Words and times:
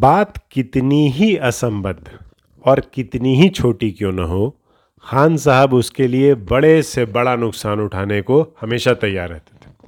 بات 0.00 0.50
کتنی 0.50 1.12
ہی 1.12 1.40
اسمبدھ 1.40 2.08
اور 2.60 2.78
کتنی 2.78 3.42
ہی 3.42 3.48
چھوٹی 3.48 3.90
کیوں 3.90 4.12
نہ 4.12 4.20
ہو، 4.20 4.50
خان 5.02 5.36
صاحب 5.36 5.76
اس 5.76 5.90
کے 5.90 6.06
لیے 6.06 6.34
بڑے 6.34 6.82
سے 6.82 7.04
بڑا 7.04 7.36
نقصان 7.36 7.80
اٹھانے 7.80 8.22
کو 8.22 8.44
ہمیشہ 8.62 8.90
تیار 9.00 9.30
رہتے 9.30 9.56
تھے۔ 9.60 9.86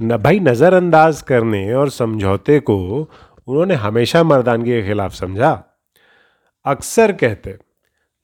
نہ 0.00 0.14
بھائی 0.14 0.38
نظر 0.38 0.72
انداز 0.72 1.22
کرنے 1.22 1.72
اور 1.72 1.86
سمجھوتے 1.86 2.60
کو 2.60 3.06
انہوں 3.46 3.66
نے 3.66 3.74
ہمیشہ 3.74 4.18
مردانگی 4.18 4.70
کے 4.70 4.82
خلاف 4.82 5.14
سمجھا۔ 5.14 5.62
اکثر 6.64 7.12
کہتے، 7.12 7.52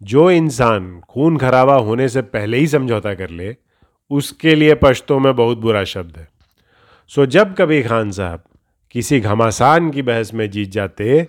جو 0.01 0.27
انسان 0.27 1.01
خون 1.09 1.39
خرابہ 1.39 1.81
ہونے 1.81 2.09
سے 2.09 2.23
پہلے 2.23 2.57
ہی 2.57 2.67
سمجھوتا 2.67 3.15
کر 3.15 3.29
لے، 3.29 3.53
اس 4.11 4.33
کے 4.33 4.55
لیے 4.55 4.75
پشتوں 4.75 5.21
میں 5.21 5.33
بہت 5.33 5.59
برا 5.59 5.85
شبد 5.85 6.17
ہے۔ 6.17 6.25
سو 7.09 7.25
جب 7.25 7.49
کبھی 7.57 7.83
خان 7.83 8.11
صاحب 8.11 8.39
کسی 8.91 9.25
گھماسان 9.25 9.91
کی 9.91 10.03
بحث 10.03 10.33
میں 10.33 10.47
جیت 10.47 10.69
جاتے 10.69 11.21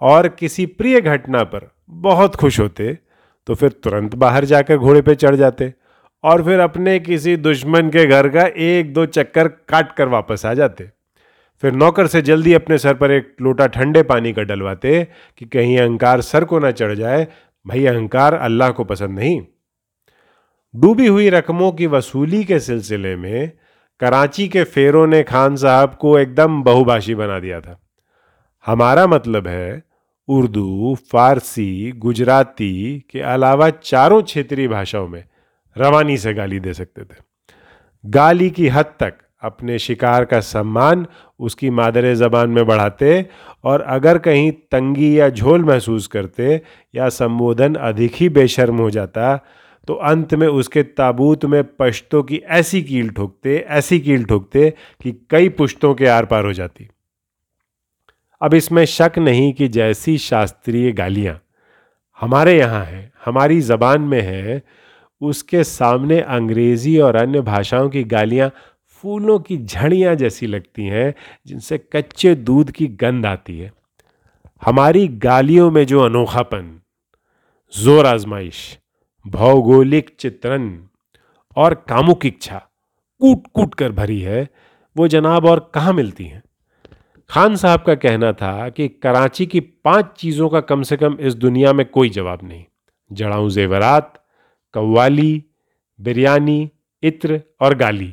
اور 0.00 0.24
کسی 0.24 0.66
پریہ 0.66 0.98
گھٹنا 1.04 1.44
پر 1.44 1.64
بہت 1.88 2.36
خوش 2.36 2.60
ہوتے، 2.60 2.92
تو 3.44 3.54
پھر 3.54 3.68
ترنت 3.68 4.14
باہر 4.14 4.44
جا 4.44 4.62
کر 4.62 4.76
گھوڑے 4.76 5.02
پہ 5.02 5.14
چڑھ 5.14 5.36
جاتے 5.36 5.68
اور 6.24 6.40
پھر 6.40 6.58
اپنے 6.58 6.98
کسی 6.98 7.36
دشمن 7.36 7.90
کے 7.90 8.08
گھر 8.08 8.28
کا 8.28 8.40
ایک 8.40 8.94
دو 8.94 9.04
چکر 9.06 9.48
کاٹ 9.48 9.96
کر 9.96 10.06
واپس 10.06 10.44
آ 10.44 10.52
جاتے۔ 10.54 10.84
پھر 11.62 11.70
نوکر 11.70 12.06
سے 12.06 12.20
جلدی 12.20 12.54
اپنے 12.54 12.76
سر 12.76 12.94
پر 12.94 13.10
ایک 13.10 13.28
لوٹا 13.40 13.66
ٹھنڈے 13.66 14.02
پانی 14.02 14.32
کا 14.32 14.42
ڈلواتے 14.42 15.04
کہ 15.36 15.46
کہیں 15.46 15.78
اہنکار 15.78 16.20
سر 16.20 16.44
کو 16.44 16.58
نہ 16.58 16.70
چڑھ 16.70 16.94
جائے 16.94 17.24
بھائی 17.64 17.88
اہنکار 17.88 18.32
اللہ 18.32 18.72
کو 18.76 18.84
پسند 18.84 19.18
نہیں۔ 19.18 19.40
ڈوبی 20.74 21.08
ہوئی 21.08 21.30
رقموں 21.30 21.72
کی 21.72 21.86
وصولی 21.86 22.42
کے 22.42 22.58
سلسلے 22.58 23.16
میں 23.16 23.46
کراچی 24.02 24.48
کے 24.48 24.64
فیروں 24.64 25.06
نے 25.06 25.22
خان 25.24 25.56
صاحب 25.56 25.98
کو 25.98 26.16
ایک 26.16 26.36
دم 26.36 26.62
بہو 26.62 26.84
باشی 26.84 27.14
بنا 27.14 27.38
دیا 27.38 27.60
تھا۔ 27.60 27.74
ہمارا 28.68 29.06
مطلب 29.06 29.46
ہے 29.46 29.80
اردو، 30.28 30.94
فارسی، 30.94 31.92
گجراتی 31.94 33.00
کے 33.00 33.20
علاوہ 33.20 33.68
چاروں 33.82 34.22
چھیتری 34.22 34.68
بھاشاؤں 34.68 35.08
میں 35.08 35.22
روانی 35.76 36.16
سے 36.16 36.36
گالی 36.36 36.58
دے 36.58 36.72
سکتے 36.72 37.04
تھے۔ 37.04 37.22
گالی 38.14 38.48
کی 38.48 38.68
حد 38.72 38.96
تک 38.96 39.22
اپنے 39.42 39.78
شکار 39.78 40.22
کا 40.22 40.40
سمان 40.40 41.04
اس 41.38 41.56
کی 41.56 41.70
مادر 41.70 42.14
زبان 42.14 42.50
میں 42.50 42.62
بڑھاتے 42.62 43.22
اور 43.60 43.80
اگر 43.86 44.18
کہیں 44.18 44.50
تنگی 44.70 45.16
یا 45.16 45.28
جھول 45.28 45.62
محسوس 45.62 46.08
کرتے 46.08 46.58
یا 46.92 47.10
سمبودھن 47.10 47.72
ادھک 47.80 48.22
ہی 48.22 48.28
بے 48.28 48.46
شرم 48.46 48.78
ہو 48.78 48.90
جاتا 48.90 49.36
تو 49.86 50.02
انت 50.02 50.34
میں 50.34 50.48
اس 50.48 50.68
کے 50.68 50.82
تابوت 50.82 51.44
میں 51.44 51.62
پشتوں 51.62 52.22
کی 52.22 52.36
ایسی 52.36 52.82
کیل 52.82 53.08
ٹھوکتے، 53.08 53.56
ایسی 53.56 54.00
کیل 54.00 54.22
ٹھوکتے 54.22 54.70
کہ 55.00 55.12
کئی 55.28 55.48
پشتوں 55.48 55.94
کے 55.94 56.08
آر 56.08 56.24
پار 56.24 56.44
ہو 56.44 56.52
جاتی۔ 56.52 56.84
اب 58.40 58.54
اس 58.56 58.72
میں 58.72 58.84
شک 58.84 59.18
نہیں 59.18 59.52
کہ 59.52 59.68
جیسی 59.68 60.16
شاستری 60.16 60.98
گالیاں 60.98 61.34
ہمارے 62.22 62.58
یہاں 62.58 62.84
ہیں، 62.84 63.08
ہماری 63.26 63.60
زبان 63.60 64.02
میں 64.02 64.20
ہیں، 64.20 64.58
اس 65.20 65.44
کے 65.44 65.62
سامنے 65.62 66.20
انگریزی 66.20 66.98
اور 66.98 67.14
انیہ 67.14 67.40
بھاشاؤں 67.40 67.88
کی 67.88 68.10
گالیاں 68.10 68.48
پھولوں 69.00 69.38
کی 69.38 69.56
جھڑیاں 69.56 70.14
جیسی 70.14 70.46
لگتی 70.46 70.90
ہیں، 70.90 71.12
جن 71.44 71.60
سے 71.60 71.78
کچے 71.78 72.34
دودھ 72.34 72.72
کی 72.72 72.96
گند 73.02 73.24
آتی 73.24 73.64
ہے۔ 73.64 73.68
ہماری 74.66 75.08
گالیوں 75.24 75.70
میں 75.70 75.84
جو 75.84 76.02
انوکھا 76.02 76.42
پن 76.42 76.76
زور 77.72 78.04
آزمائش 78.04 78.78
بھوگولک 79.24 80.10
چترن 80.18 80.80
اور 81.54 81.72
کامک 81.72 82.26
اچھا 82.26 82.58
کوٹ 83.18 83.48
کوٹ 83.48 83.74
کر 83.74 83.90
بھری 83.90 84.26
ہے، 84.26 84.44
وہ 84.96 85.06
جناب 85.06 85.46
اور 85.46 85.58
کہاں 85.58 85.92
ملتی 85.92 86.32
ہیں؟ 86.32 86.40
خان 87.28 87.56
صاحب 87.56 87.84
کا 87.84 87.94
کہنا 87.94 88.30
تھا 88.30 88.68
کہ 88.68 88.88
کراچی 88.88 89.46
کی 89.46 89.60
پانچ 89.60 90.18
چیزوں 90.18 90.48
کا 90.48 90.60
کم 90.60 90.82
سے 90.82 90.96
کم 90.96 91.14
اس 91.18 91.42
دنیا 91.42 91.72
میں 91.72 91.84
کوئی 91.84 92.08
جواب 92.08 92.38
نہیں۔ 92.42 92.62
جڑاؤں 93.10 93.48
زیورات، 93.48 94.04
قوالی، 94.72 95.40
بریانی، 95.98 96.68
عطر 97.02 97.36
اور 97.58 97.72
گالی۔ 97.80 98.12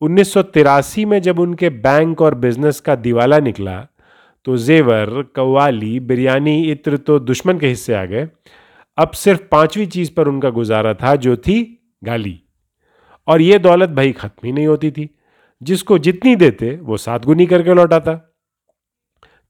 انیس 0.00 0.28
سو 0.28 0.42
تراسی 0.42 1.04
میں 1.04 1.20
جب 1.20 1.42
ان 1.42 1.54
کے 1.54 1.70
بینک 1.70 2.22
اور 2.22 2.32
بزنس 2.32 2.80
کا 2.80 2.94
دیوالا 3.04 3.38
نکلا 3.38 3.82
تو 4.42 4.56
زیور، 4.56 5.22
قوالی، 5.22 6.00
بریانی، 6.00 6.72
عطر 6.72 6.96
تو 6.96 7.18
دشمن 7.18 7.58
کے 7.58 7.72
حصے 7.72 7.94
آ 7.94 8.04
گئے۔ 8.04 8.26
اب 8.96 9.14
صرف 9.14 9.42
پانچویں 9.50 9.86
چیز 9.86 10.14
پر 10.14 10.26
ان 10.26 10.40
کا 10.40 10.50
گزارا 10.56 10.92
تھا 10.92 11.14
جو 11.14 11.36
تھی 11.36 11.76
گالی۔ 12.06 12.36
اور 13.26 13.40
یہ 13.40 13.58
دولت 13.58 13.88
بھائی 13.88 14.12
ختم 14.12 14.46
ہی 14.46 14.52
نہیں 14.52 14.66
ہوتی 14.66 14.90
تھی۔ 14.90 15.06
جس 15.60 15.84
کو 15.84 15.98
جتنی 15.98 16.34
دیتے، 16.34 16.76
وہ 16.80 16.96
سات 16.96 17.28
گنی 17.28 17.46
کر 17.46 17.62
کے 17.62 17.74
لوٹاتا۔ 17.74 18.12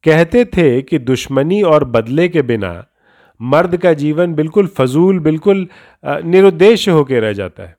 کہتے 0.03 0.44
تھے 0.44 0.82
کہ 0.82 0.98
دشمنی 0.98 1.62
اور 1.62 1.82
بدلے 1.82 2.28
کے 2.28 2.42
بنا 2.42 2.82
مرد 3.38 3.78
کا 3.78 3.92
جیون 3.92 4.34
بالکل 4.34 4.66
فضول، 4.66 5.19
بالکل 5.19 5.66
نردیش 6.03 6.88
ہو 6.88 7.04
کے 7.04 7.20
رہ 7.20 7.32
جاتا 7.32 7.69
ہے۔ 7.69 7.72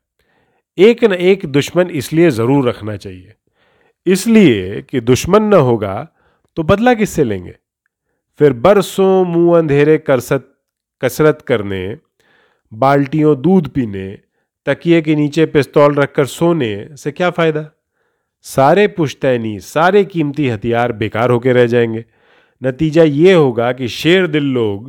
ایک 0.76 1.04
نہ 1.04 1.14
ایک 1.14 1.44
دشمن 1.44 1.86
اس 1.90 2.14
لیے 2.14 2.30
ضرور 2.30 2.64
رکھنا 2.64 2.98
چاہیے۔ 2.98 3.30
اس 4.06 4.28
لیے 4.28 4.82
کہ 4.82 5.00
دشمن 5.00 5.50
نہ 5.50 5.56
ہوگا 5.56 6.06
تو 6.56 6.64
بدلہ 6.64 6.90
کس 7.00 7.10
سے 7.10 7.24
لیں 7.24 7.46
گے؟ 7.46 7.52
پھر 8.38 8.52
برسوں 8.52 9.26
منہ 9.26 9.52
اندھیرے 9.52 9.98
کرست 9.98 10.53
کسرت 11.04 11.44
کرنے، 11.44 11.96
بالٹیوں 12.72 13.36
دودھ 13.36 13.70
پینے، 13.70 14.16
تکیے 14.66 15.02
کے 15.02 15.16
نیچے 15.16 15.46
پستول 15.46 15.98
رکھ 15.98 16.14
کر 16.14 16.26
سونے 16.26 16.86
سے 17.00 17.12
کیا 17.12 17.30
فائدہ؟ 17.30 17.64
سارے 18.42 18.88
پشتینی، 18.88 19.60
سارے 19.60 20.04
قیمتی 20.04 20.52
ہتھیار 20.52 20.90
بیکار 20.90 21.30
ہو 21.30 21.40
کے 21.40 21.54
رہ 21.54 21.66
جائیں 21.66 21.94
گے۔ 21.94 22.02
نتیجہ 22.62 23.02
یہ 23.02 23.34
ہوگا 23.34 23.72
کہ 23.72 23.88
شیر 23.88 24.26
دل 24.26 24.44
لوگ 24.44 24.82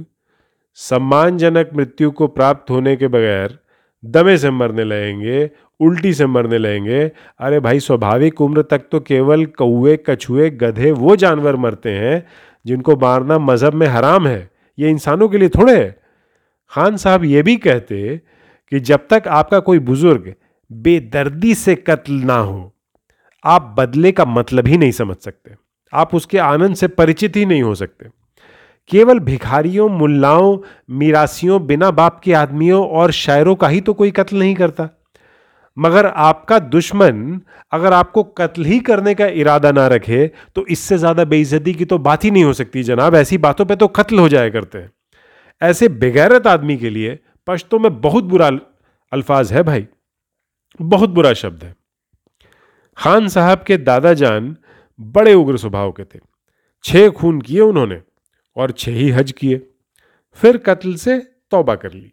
سمان 0.88 1.36
جنک 1.36 1.72
مرتیو 1.72 2.10
کو 2.10 2.26
پراپت 2.26 2.70
ہونے 2.70 2.97
کے 2.97 3.08
بغیر 3.08 3.48
دمے 4.03 4.36
سے 4.36 4.50
مرنے 4.50 4.84
لگیں 4.84 5.20
گے، 5.20 5.48
الٹی 5.80 6.12
سے 6.12 6.26
مرنے 6.26 6.58
لگیں 6.58 6.84
گے۔ 6.84 7.08
ارے 7.38 7.60
بھائی، 7.60 7.80
سوبھاوک 7.80 8.42
عمر 8.42 8.62
تک 8.62 8.91
تو 8.91 9.00
کیول 9.00 9.44
کوے، 9.44 9.97
کچھوے، 9.97 10.48
گدھے، 10.48 10.92
وہ 10.92 11.16
جانور 11.16 11.54
مرتے 11.54 11.91
ہیں 11.91 12.20
جن 12.64 12.82
کو 12.82 12.97
مارنا 13.00 13.38
مذہب 13.38 13.74
میں 13.74 13.86
حرام 13.86 14.26
ہے۔ 14.26 14.47
یہ 14.76 14.88
انسانوں 14.88 15.28
کے 15.28 15.38
لیے 15.38 15.48
تھوڑے 15.48 15.76
ہے۔ 15.76 16.03
خان 16.74 16.96
صاحب 16.96 17.24
یہ 17.24 17.42
بھی 17.42 17.56
کہتے 17.56 18.16
کہ 18.70 18.78
جب 18.78 18.98
تک 19.06 19.28
آپ 19.28 19.50
کا 19.50 19.60
کوئی 19.60 19.78
بزرگ 19.78 20.28
بے 20.70 21.00
دردی 21.00 21.54
سے 21.54 21.74
قتل 21.74 22.26
نہ 22.26 22.32
ہو، 22.32 22.68
آپ 23.42 23.76
بدلے 23.76 24.12
کا 24.12 24.24
مطلب 24.24 24.66
ہی 24.66 24.76
نہیں 24.76 24.90
سمجھ 24.90 25.22
سکتے۔ 25.22 25.50
آپ 25.92 26.08
اس 26.12 26.26
کے 26.26 26.40
آنند 26.40 26.74
سے 26.74 26.88
پریچت 26.88 27.36
ہی 27.36 27.44
نہیں 27.44 27.62
ہو 27.62 27.74
سکتے۔ 27.74 28.04
کیول 28.86 29.18
بھکھاریوں، 29.18 29.88
ملاؤں 29.88 30.56
میراسیوں 30.88 31.58
بنا 31.58 31.90
باپ 31.90 32.22
کے 32.22 32.34
آدمیوں 32.34 32.84
اور 32.84 33.10
شاعروں 33.10 33.56
کا 33.56 33.70
ہی 33.70 33.80
تو 33.80 33.94
کوئی 33.94 34.10
قتل 34.10 34.38
نہیں 34.38 34.54
کرتا۔ 34.54 34.86
مگر 35.76 36.06
آپ 36.14 36.46
کا 36.46 36.58
دشمن 36.58 37.38
اگر 37.70 37.92
آپ 37.92 38.12
کو 38.12 38.22
قتل 38.22 38.64
ہی 38.64 38.78
کرنے 38.78 39.14
کا 39.14 39.26
ارادہ 39.26 39.70
نہ 39.74 39.80
رکھے 39.80 40.28
تو 40.52 40.62
اس 40.62 40.78
سے 40.78 40.96
زیادہ 40.96 41.24
بے 41.28 41.42
عزتی 41.42 41.72
کی 41.72 41.84
تو 41.84 41.98
بات 41.98 42.24
ہی 42.24 42.30
نہیں 42.30 42.44
ہو 42.44 42.52
سکتی 42.52 42.82
جناب۔ 42.82 43.14
ایسی 43.14 43.38
باتوں 43.38 43.66
پہ 43.66 43.74
تو 43.74 43.88
قتل 43.92 44.18
ہو 44.18 44.28
جایا 44.28 44.48
کرتے 44.48 44.80
ہیں۔ 44.80 44.88
ایسے 45.64 45.88
بغیرت 45.88 46.47
آدمی 46.47 46.76
کے 46.76 46.91
لیے 46.91 47.16
پشتوں 47.44 47.78
میں 47.78 47.91
بہت 47.91 48.25
برا 48.25 48.48
الفاظ 49.10 49.52
ہے 49.52 49.62
بھائی، 49.62 49.84
بہت 50.80 51.08
برا 51.08 51.32
شبد 51.32 51.62
ہے۔ 51.62 51.72
خان 52.97 53.28
صاحب 53.28 53.66
کے 53.66 53.76
دادا 53.76 54.12
جان 54.12 54.54
بڑے 54.98 55.32
اگر 55.32 55.56
سبھاؤ 55.56 55.92
کے 55.92 56.04
تھے۔ 56.04 56.20
چھ 56.82 57.08
خون 57.14 57.42
کیے 57.42 57.60
انہوں 57.60 57.86
نے 57.86 57.94
اور 58.54 58.69
چھ 58.69 58.88
ہی 58.88 59.12
حج 59.14 59.34
کیے۔ 59.34 59.58
پھر 60.41 60.56
قتل 60.62 60.97
سے 60.97 61.10
توبہ 61.50 61.74
کر 61.74 61.91
لی۔ 61.91 62.08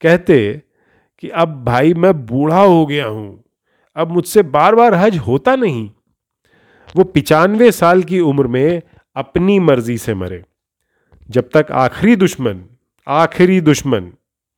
کہتے 0.00 0.52
کہ 1.16 1.32
اب 1.32 1.64
بھائی 1.64 1.94
میں 1.94 2.12
بوڑھا 2.12 2.62
ہو 2.62 2.88
گیا 2.88 3.06
ہوں، 3.06 3.36
اب 3.94 4.10
مجھ 4.10 4.28
سے 4.28 4.42
بار 4.42 4.72
بار 4.72 4.92
حج 5.00 5.18
ہوتا 5.26 5.56
نہیں۔ 5.56 5.86
وہ 6.94 7.04
پچانوے 7.04 7.70
سال 7.70 8.02
کی 8.02 8.18
عمر 8.18 8.44
میں 8.44 8.80
اپنی 9.14 9.58
مرضی 9.58 9.96
سے 9.96 10.14
مرے۔ 10.14 10.40
جب 11.28 11.42
تک 11.50 11.72
آخری 11.72 12.14
دشمن 12.14 12.62
آخری 13.06 13.60
دشمن 13.60 14.10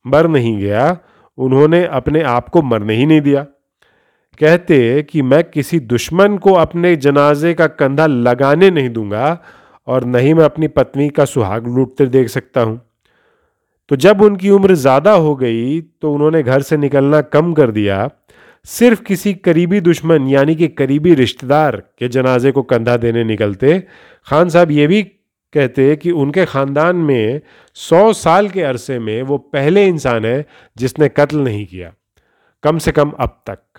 مر 0.05 0.27
نہیں 0.27 0.59
گیا، 0.59 0.93
انہوں 1.37 1.67
نے 1.67 1.83
اپنے 1.83 2.23
آپ 2.23 2.51
کو 2.51 2.61
مرنے 2.61 2.95
ہی 2.95 3.05
نہیں 3.05 3.19
دیا۔ 3.19 3.43
کہتے 4.39 5.03
کہ 5.03 5.23
میں 5.23 5.43
کسی 5.43 5.79
دشمن 5.79 6.37
کو 6.37 6.59
اپنے 6.59 6.95
جنازے 6.95 7.53
کا 7.53 7.67
کندھا 7.67 8.07
لگانے 8.07 8.69
نہیں 8.69 8.89
دوں 8.89 9.11
گا 9.11 9.35
اور 9.85 10.01
نہیں 10.01 10.33
میں 10.33 10.45
اپنی 10.45 10.67
پتنی 10.67 11.09
کا 11.09 11.25
سہاگ 11.25 11.61
لوٹتے 11.61 12.05
دیکھ 12.05 12.31
سکتا 12.31 12.63
ہوں۔ 12.63 12.75
تو 13.87 13.95
جب 13.95 14.23
ان 14.23 14.37
کی 14.37 14.49
عمر 14.49 14.73
زیادہ 14.73 15.09
ہو 15.09 15.41
گئی 15.41 15.81
تو 15.99 16.15
انہوں 16.15 16.31
نے 16.31 16.41
گھر 16.45 16.59
سے 16.59 16.77
نکلنا 16.77 17.21
کم 17.21 17.53
کر 17.53 17.71
دیا۔ 17.71 18.07
صرف 18.67 19.03
کسی 19.03 19.33
قریبی 19.33 19.79
دشمن 19.79 20.27
یعنی 20.27 20.55
کہ 20.55 20.67
قریبی 20.75 21.15
رشتہ 21.15 21.45
دار 21.45 21.73
کے 21.73 22.07
جنازے 22.07 22.51
کو 22.51 22.63
کندھا 22.63 22.95
دینے 23.01 23.23
نکلتے۔ 23.23 23.79
خان 24.23 24.49
صاحب 24.49 24.71
یہ 24.71 24.87
بھی 24.87 25.03
کہتے 25.55 25.95
کہ 25.95 26.09
ان 26.09 26.31
کے 26.31 26.45
خاندان 26.45 26.95
میں 26.95 27.39
سو 27.73 28.13
سال 28.13 28.47
کے 28.47 28.63
عرصے 28.63 28.99
میں 28.99 29.23
وہ 29.23 29.37
پہلے 29.37 29.85
انسان 29.85 30.25
ہے 30.25 30.43
جس 30.75 30.99
نے 30.99 31.09
قتل 31.09 31.37
نہیں 31.37 31.65
کیا، 31.65 31.89
کم 32.61 32.77
سے 32.77 32.91
کم 32.91 33.09
اب 33.17 33.43
تک۔ 33.43 33.77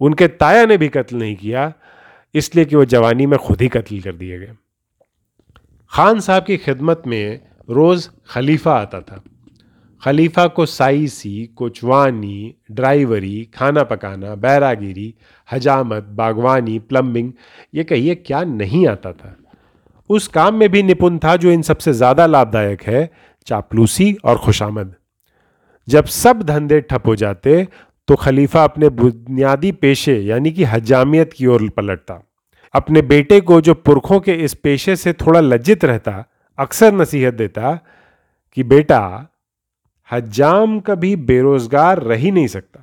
ان 0.00 0.14
کے 0.14 0.28
تایا 0.28 0.64
نے 0.64 0.76
بھی 0.76 0.88
قتل 0.88 1.18
نہیں 1.18 1.34
کیا، 1.34 1.70
اس 2.32 2.54
لیے 2.54 2.64
کہ 2.64 2.76
وہ 2.76 2.84
جوانی 2.84 3.26
میں 3.26 3.38
خود 3.38 3.62
ہی 3.62 3.68
قتل 3.68 4.00
کر 4.00 4.12
دیے 4.12 4.40
گئے۔ 4.40 4.52
خان 5.88 6.20
صاحب 6.20 6.46
کی 6.46 6.56
خدمت 6.56 7.06
میں 7.06 7.38
روز 7.68 8.10
خلیفہ 8.24 8.68
آتا 8.68 9.00
تھا۔ 9.00 9.16
خلیفہ 10.00 10.48
کو 10.48 10.66
سائیسی، 10.66 11.46
کوچوانی، 11.46 12.52
ڈرائیوری، 12.68 13.44
کھانا 13.44 13.84
پکانا 13.84 14.34
بیراگیری 14.34 15.12
حجامت، 15.52 16.04
باغوانی، 16.04 16.78
پلمبنگ، 16.78 17.30
یہ 17.72 17.82
کہیے 17.82 18.14
کیا 18.14 18.42
نہیں 18.44 18.86
آتا 18.86 19.12
تھا۔ 19.12 19.34
اس 20.14 20.28
کام 20.28 20.58
میں 20.58 20.68
بھی 20.68 20.82
نپن 20.82 21.18
تھا 21.18 21.36
جو 21.36 21.50
ان 21.50 21.62
سب 21.62 21.80
سے 21.80 21.92
زیادہ 21.92 22.26
لابھدائک 22.26 22.88
ہے، 22.88 23.06
چاپلوسی 23.44 24.14
اور 24.22 24.36
خوشامد۔ 24.36 24.92
جب 25.86 26.06
سب 26.06 26.34
دھندے 26.48 26.80
ٹھپ 26.80 27.08
ہو 27.08 27.14
جاتے، 27.14 27.64
تو 28.04 28.16
خلیفہ 28.16 28.58
اپنے 28.58 28.88
بنیادی 28.88 29.72
پیشے 29.72 30.18
یعنی 30.18 30.50
کہ 30.50 30.64
حجامیت 30.70 31.34
کی 31.34 31.44
اور 31.44 31.60
پلٹتا۔ 31.74 32.18
اپنے 32.72 33.02
بیٹے 33.02 33.40
کو 33.40 33.60
جو 33.60 33.74
پرکھوں 33.74 34.20
کے 34.20 34.44
اس 34.44 34.62
پیشے 34.62 34.94
سے 34.94 35.12
تھوڑا 35.12 35.40
لجت 35.40 35.84
رہتا، 35.84 36.22
اکثر 36.56 36.92
نصیحت 36.92 37.38
دیتا 37.38 37.72
کہ 38.54 38.62
بیٹا، 38.62 39.22
حجام 40.12 40.80
کبھی 40.80 41.16
بے 41.16 41.40
روزگار 41.40 41.98
رہ 41.98 42.14
ہی 42.14 42.30
نہیں 42.30 42.46
سکتا۔ 42.46 42.80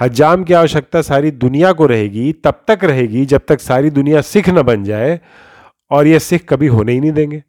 حجام 0.00 0.44
کی 0.44 0.54
آوشکتا 0.54 1.02
ساری 1.02 1.30
دنیا 1.30 1.72
کو 1.72 1.88
رہے 1.88 2.02
گی، 2.02 2.32
تب 2.32 2.52
تک 2.64 2.84
رہے 2.84 3.02
گی 3.02 3.24
جب 3.24 3.38
تک 3.44 3.60
ساری 3.60 3.90
دنیا 3.90 4.22
سکھ 4.22 4.50
نہ 4.50 4.60
بن 4.60 4.82
جائے۔ 4.82 5.18
اور 5.92 6.04
یہ 6.04 6.18
سکھ 6.18 6.46
کبھی 6.46 6.68
ہونے 6.68 6.92
ہی 6.92 7.00
نہیں 7.00 7.10
دیں 7.10 7.30
گے۔ 7.30 7.40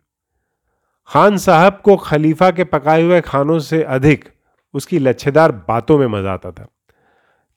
خان 1.06 1.38
صاحب 1.38 1.84
کو 1.84 1.98
خلیفہ 1.98 2.44
کے 2.56 2.64
پکائے 2.64 3.04
ہوئے 3.04 3.22
کھانوں 3.22 3.60
سے 3.60 3.84
ادھک 3.84 4.30
اس 4.74 4.88
کی 4.88 5.00
لچھےدار 5.00 5.50
باتوں 5.50 5.98
میں 5.98 6.08
مزہ 6.08 6.28
آتا 6.28 6.50
تھا۔ 6.50 6.66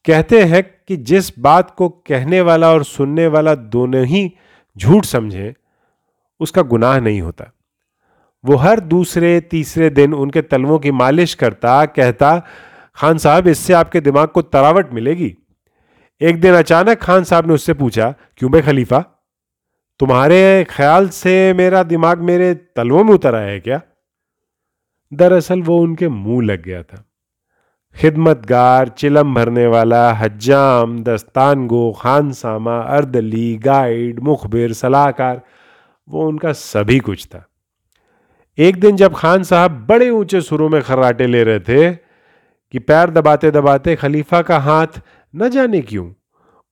کہتے 0.05 0.45
ہیں 0.45 0.63
کہ 0.89 0.97
جس 0.97 1.39
بات 1.39 1.77
کو 1.77 1.89
کہنے 1.89 2.41
والا 2.41 2.67
اور 2.67 2.81
سننے 2.81 3.27
والا 3.27 3.51
دونوں 3.59 4.05
ہی 4.05 4.29
جھوٹ 4.81 5.07
سمجھیں، 5.07 5.53
اس 6.41 6.53
کا 6.53 6.63
گناہ 6.73 6.99
نہیں 6.99 7.21
ہوتا۔ 7.21 7.45
وہ 8.43 8.63
ہر 8.63 8.79
دوسرے، 8.79 9.41
تیسرے 9.41 9.89
دن 9.89 10.11
ان 10.17 10.31
کے 10.31 10.43
تلووں 10.43 10.79
کی 10.79 10.91
مالش 10.91 11.37
کرتا، 11.37 11.87
کہتا، 11.87 12.39
خان 12.95 13.19
صاحب، 13.19 13.49
اس 13.51 13.59
سے 13.59 13.75
آپ 13.75 13.93
کے 13.93 14.01
دماغ 14.01 14.27
کو 14.27 14.43
تراوٹ 14.43 14.93
ملے 14.93 15.15
گی۔ 15.15 15.35
ایک 16.21 16.43
دن 16.43 16.55
اچانک 16.55 17.01
خان 17.01 17.25
صاحب 17.25 17.47
نے 17.47 17.55
اس 17.55 17.63
سے 17.63 17.75
پوچھا، 17.75 18.13
کیوں 18.35 18.51
بھائی 18.51 18.63
خلیفہ؟ 18.63 19.16
تمہارے 19.99 20.65
خیال 20.69 21.09
سے 21.09 21.53
میرا 21.57 21.83
دماغ 21.91 22.25
میرے 22.25 22.55
تلووں 22.55 23.05
میں 23.05 23.15
اتر 23.15 23.35
آیا 23.35 23.47
ہے 23.47 23.61
کیا؟ 23.61 23.79
دراصل 25.11 25.61
وہ 25.67 25.83
ان 25.83 25.97
کے 25.97 26.09
منہ 26.09 26.41
لگ 26.41 26.63
گیا 26.67 26.83
تھا۔ 26.83 27.03
خدمت 27.95 28.51
گار 28.51 28.87
چلم 28.87 29.35
بھرنے 29.35 29.67
والا، 29.67 30.13
حجام، 30.19 31.03
دستان 31.03 31.69
گو، 31.69 31.93
خان 31.93 32.33
ساما 32.33 32.79
اردلی، 32.79 33.59
گائیڈ، 33.65 34.21
مخبر 34.23 34.73
صلاح 34.73 35.11
کار 35.11 35.37
وہ 36.07 36.29
ان 36.29 36.39
کا 36.39 36.53
سبھی 36.53 36.99
کچھ 36.99 37.29
تھا۔ 37.29 37.41
ایک 38.57 38.83
دن 38.83 38.97
جب 38.97 39.13
خان 39.13 39.43
صاحب 39.43 39.89
بڑے 39.89 40.09
اونچے 40.09 40.41
سروں 40.41 40.69
میں 40.69 40.81
خراٹے 40.81 41.27
لے 41.27 41.45
رہے 41.45 41.59
تھے 41.59 41.93
کہ 42.73 42.79
پیر 42.79 43.09
دباتے 43.09 43.51
دباتے 43.51 43.97
خلیفہ 43.97 44.37
کا 44.37 44.57
ہاتھ 44.57 45.01
نہ 45.33 45.45
جانے 45.45 45.81
کیوں 45.81 46.11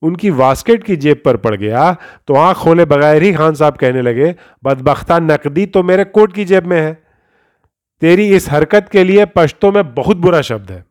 ان 0.05 0.17
کی 0.17 0.31
واسکٹ 0.31 0.87
کی 0.87 0.97
جیب 0.97 1.23
پر 1.23 1.37
پڑ 1.37 1.55
گیا 1.55 1.93
تو 2.25 2.37
آنکھ 2.37 2.61
کھولے 2.61 2.85
بغیر 2.85 3.23
ہی 3.23 3.35
خان 3.35 3.55
صاحب 3.55 3.79
کہنے 3.79 4.03
لگے، 4.03 4.33
بدبختہ 4.63 5.13
نقدی 5.13 5.67
تو 5.67 5.83
میرے 5.83 6.05
کوٹ 6.05 6.35
کی 6.35 6.45
جیب 6.45 6.67
میں 6.67 6.83
ہے۔ 6.83 6.95
تیری 8.01 8.37
اس 8.37 8.53
حرکت 8.53 8.93
کے 8.93 9.05
لیے 9.05 9.27
پشتوں 9.27 9.73
میں 9.73 9.83
بہت 9.83 10.17
برا 10.17 10.41
شبد 10.41 10.71
ہے۔ 10.71 10.83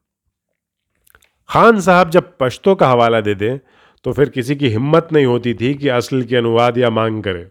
خان 1.48 1.80
صاحب 1.80 2.12
جب 2.12 2.22
پشتوں 2.38 2.76
کا 2.76 2.94
حوالہ 2.94 3.18
دے 3.18 3.34
دیں 3.34 3.58
تو 4.04 4.14
پھر 4.14 4.30
کسی 4.30 4.56
کی 4.56 4.76
ہمت 4.76 5.14
نہیں 5.14 5.26
ہوتی 5.26 5.54
تھی 5.54 5.74
کہ 5.74 5.92
اصل 5.92 6.22
کی 6.22 6.38
انواد 6.38 6.72
یا 6.76 6.90
مانگ 6.90 7.22
کرے۔ 7.22 7.46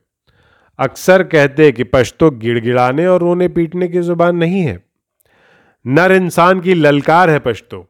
اکثر 0.78 1.22
کہتے 1.22 1.72
کہ 1.72 1.84
پشتو 1.84 2.30
گڑ 2.30 2.64
گڑانے 2.64 3.06
اور 3.06 3.20
رونے 3.20 3.48
پیٹنے 3.48 3.88
کی 3.88 4.02
زبان 4.02 4.38
نہیں 4.38 4.66
ہے۔ 4.66 4.76
نر 5.84 6.10
انسان 6.10 6.60
کی 6.60 6.74
للکار 6.74 7.28
ہے 7.28 7.38
پشتو 7.38 7.82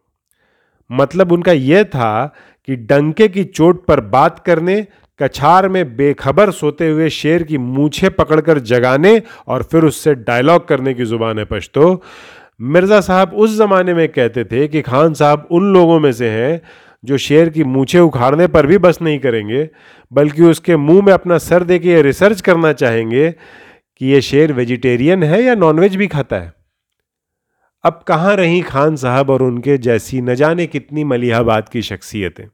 مطلب 0.90 1.34
ان 1.34 1.42
کا 1.42 1.52
یہ 1.52 1.82
تھا 1.82 2.28
کہ 2.64 2.76
ڈنکے 2.76 3.28
کی 3.28 3.44
چوٹ 3.44 3.86
پر 3.86 4.00
بات 4.00 4.44
کرنے، 4.44 4.80
کچھار 5.18 5.64
میں 5.64 5.84
بے 5.84 6.12
خبر 6.18 6.50
سوتے 6.50 6.90
ہوئے 6.90 7.08
شیر 7.08 7.40
کی 7.40 7.58
مونچھے 7.58 8.10
پکڑ 8.10 8.40
کر 8.40 8.58
جگانے 8.58 9.18
اور 9.44 9.60
پھر 9.60 9.82
اس 9.82 9.96
سے 9.96 10.14
ڈائلاگ 10.14 10.58
کرنے 10.58 10.94
کی 10.94 11.04
زبان 11.04 11.38
ہے 11.38 11.44
پشتو۔ 11.44 11.94
مرزا 12.58 13.00
صاحب 13.00 13.28
اس 13.32 13.50
زمانے 13.50 13.94
میں 13.94 14.08
کہتے 14.08 14.44
تھے 14.44 14.68
کہ 14.68 14.82
خان 14.86 15.14
صاحب 15.14 15.40
ان 15.50 15.72
لوگوں 15.72 16.00
میں 16.00 16.12
سے 16.12 16.30
ہیں 16.30 16.58
جو 17.02 17.16
شیر 17.16 17.46
کی 17.46 17.62
مونچھے 17.62 17.98
اکھاڑنے 17.98 18.46
پر 18.46 18.66
بھی 18.66 18.78
بس 18.78 19.00
نہیں 19.00 19.18
کریں 19.18 19.48
گے، 19.48 19.66
بلکہ 20.10 20.42
اس 20.42 20.60
کے 20.60 20.76
منہ 20.76 21.00
میں 21.04 21.12
اپنا 21.12 21.38
سر 21.38 21.62
دے 21.62 21.78
کے 21.78 21.90
یہ 21.90 22.02
ریسرچ 22.02 22.42
کرنا 22.42 22.72
چاہیں 22.72 23.10
گے 23.10 23.30
کہ 24.00 24.04
یہ 24.04 24.20
شیر 24.20 24.50
ویجیٹیرین 24.56 25.22
ہے 25.22 25.42
یا 25.42 25.54
نان 25.54 25.78
ویج 25.78 25.96
بھی 25.96 26.06
کھاتا 26.06 26.44
ہے۔ 26.44 26.61
اب 27.82 28.06
کہاں 28.06 28.36
رہی 28.36 28.62
خان 28.62 28.96
صاحب 28.96 29.32
اور 29.32 29.40
ان 29.40 29.60
کے 29.60 29.76
جیسی 29.76 30.20
نہ 30.20 30.30
جانے 30.30 30.66
کتنی 30.66 31.04
ملیح 31.04 31.36
آباد 31.36 31.62
کی 31.62 31.80
شخصیتیں؟ 31.80 32.46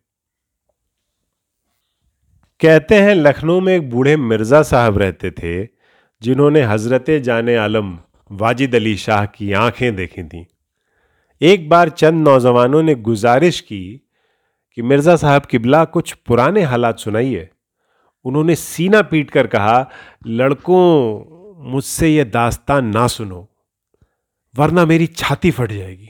کہتے 2.58 3.02
ہیں 3.02 3.14
لکھنؤ 3.14 3.60
میں 3.60 3.72
ایک 3.72 3.92
بوڑھے 3.92 4.16
مرزا 4.16 4.62
صاحب 4.62 4.98
رہتے 4.98 5.30
تھے، 5.30 5.66
جنہوں 6.20 6.50
نے 6.50 6.62
حضرت 6.68 7.10
جان 7.24 7.48
عالم 7.48 7.96
واجد 8.30 8.74
علی 8.74 8.96
شاہ 8.96 9.26
کی 9.26 9.54
آنکھیں 9.54 9.90
دیکھی 9.90 10.22
تھیں۔ 10.22 10.44
ایک 11.40 11.68
بار 11.68 11.88
چند 11.88 12.28
نوجوانوں 12.28 12.82
نے 12.82 12.94
گزارش 12.94 13.62
کی 13.62 13.98
کہ 14.74 14.82
مرزا 14.82 15.16
صاحب 15.16 15.48
قبلہ 15.48 15.76
کچھ 15.90 16.16
پرانے 16.26 16.64
حالات 16.64 17.00
سنائیے۔ 17.00 17.46
انہوں 18.24 18.44
نے 18.44 18.54
سینہ 18.54 19.02
پیٹ 19.10 19.30
کر 19.30 19.46
کہا، 19.46 19.84
لڑکوں، 20.24 21.24
مجھ 21.58 21.84
سے 21.84 22.08
یہ 22.08 22.24
داستان 22.24 22.90
نہ 22.90 23.06
سنو۔ 23.06 23.42
ورنہ 24.58 24.84
میری 24.84 25.06
چھاتی 25.06 25.50
پھٹ 25.50 25.72
جائے 25.72 25.98
گی۔ 25.98 26.06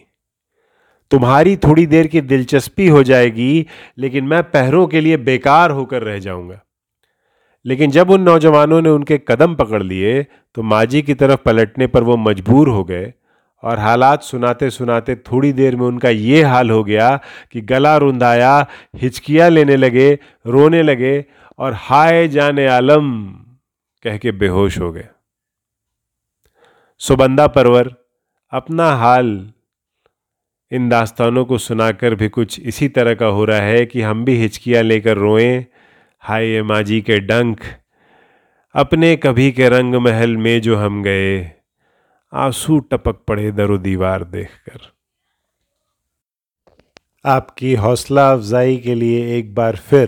تمہاری 1.10 1.56
تھوڑی 1.56 1.86
دیر 1.86 2.04
کی 2.04 2.20
دلچسپی 2.20 2.90
ہو 2.90 3.02
جائے 3.02 3.34
گی، 3.34 3.64
لیکن 3.96 4.28
میں 4.28 4.42
پہروں 4.42 4.86
کے 4.86 5.00
لیے 5.00 5.16
بیکار 5.16 5.70
ہو 5.70 5.86
کر 5.86 6.04
رہ 6.04 6.18
جاؤں 6.18 6.48
گا۔ 6.48 6.56
لیکن 7.64 7.90
جب 7.90 8.12
ان 8.12 8.24
نوجوانوں 8.24 8.80
نے 8.80 8.88
ان 8.88 9.04
کے 9.04 9.18
قدم 9.18 9.54
پکڑ 9.54 9.80
لیے، 9.80 10.22
تو 10.52 10.62
ماجی 10.62 11.02
کی 11.02 11.14
طرف 11.14 11.42
پلٹنے 11.42 11.86
پر 11.86 12.02
وہ 12.02 12.16
مجبور 12.16 12.66
ہو 12.66 12.88
گئے 12.88 13.10
اور 13.62 13.78
حالات 13.78 14.24
سناتے 14.24 14.70
سناتے 14.70 15.14
تھوڑی 15.14 15.52
دیر 15.52 15.76
میں 15.76 15.86
ان 15.86 15.98
کا 15.98 16.08
یہ 16.08 16.44
حال 16.44 16.70
ہو 16.70 16.86
گیا 16.86 17.16
کہ 17.50 17.62
گلا 17.70 18.00
رندایا، 18.00 18.62
ہچکیاں 19.06 19.50
لینے 19.50 19.76
لگے، 19.76 20.16
رونے 20.46 20.82
لگے 20.82 21.22
اور 21.56 21.72
ہائے 21.90 22.28
جانے 22.28 22.66
عالم 22.66 23.34
کہہ 24.02 24.18
کے 24.18 24.32
بے 24.32 24.48
ہوش 24.48 24.78
ہو 24.78 24.94
گئے۔ 24.94 25.02
سبندہ 26.98 27.46
پرور 27.54 27.86
اپنا 28.50 28.94
حال 28.94 29.50
ان 30.70 30.90
داستانوں 30.90 31.46
کو 31.46 31.58
سنا 31.58 31.92
کر 31.92 32.12
بھی 32.12 32.28
کچھ 32.32 32.60
اسی 32.64 32.88
طرح 32.88 33.14
کا 33.14 33.28
ہو 33.28 33.46
رہا 33.46 33.62
ہے 33.62 33.86
کہ 33.86 34.04
ہم 34.04 34.24
بھی 34.24 34.46
ہچکیاں 34.46 34.82
لے 34.82 35.00
کر 35.00 35.16
روئیں، 35.16 35.60
ہائے 36.28 36.62
ماجی 36.62 37.00
کے 37.00 37.20
ڈنک، 37.20 37.60
اپنے 38.72 39.16
کبھی 39.16 39.52
کے 39.52 39.70
رنگ 39.70 39.94
محل 39.94 40.36
میں 40.36 40.58
جو 40.58 40.86
ہم 40.86 41.04
گئے۔ 41.04 41.48
آنسو 42.32 42.78
ٹپک 42.78 43.26
پڑے 43.26 43.50
در 43.50 43.70
و 43.70 43.76
دیوار 43.76 44.20
دیکھ 44.20 44.64
کر۔ 44.64 44.78
آپ 47.24 47.56
کی 47.56 47.76
حوصلہ 47.76 48.20
افزائی 48.20 48.76
کے 48.76 48.94
لیے 48.94 49.24
ایک 49.24 49.52
بار 49.52 49.74
پھر 49.88 50.06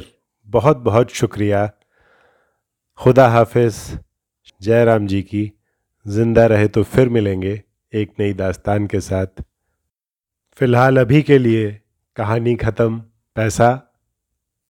بہت 0.50 0.76
بہت 0.76 1.10
شکریہ۔ 1.10 1.56
خدا 2.96 3.32
حافظ۔ 3.32 3.94
جے 4.60 4.84
رام 4.84 5.06
جی 5.06 5.22
کی۔ 5.22 5.48
زندہ 6.04 6.40
رہے 6.40 6.68
تو 6.68 6.82
پھر 6.82 7.08
ملیں 7.08 7.42
گے۔ 7.42 7.56
ایک 7.90 8.10
نئی 8.18 8.32
داستان 8.32 8.86
کے 8.86 9.00
ساتھ۔ 9.00 9.40
فی 10.58 10.64
الحال 10.64 10.98
ابھی 10.98 11.22
کے 11.22 11.38
لیے 11.38 11.78
کہانی 12.14 12.56
ختم۔ 12.56 12.98
پیسہ۔ 13.34 13.78